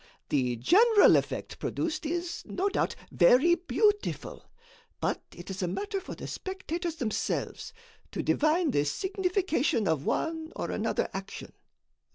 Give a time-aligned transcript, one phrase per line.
[0.29, 4.49] The general effect produced is, no doubt, very beautiful,
[4.99, 7.71] but it is a matter for the spectators themselves
[8.11, 11.53] to divine the signification of one or another action.